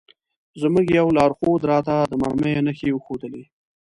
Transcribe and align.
زموږ 0.61 0.85
یوه 0.99 1.15
لارښود 1.17 1.61
راته 1.71 1.95
د 2.11 2.13
مرمیو 2.21 2.65
نښې 2.65 2.89
وښودلې. 2.93 3.43